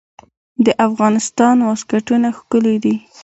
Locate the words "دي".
2.83-2.95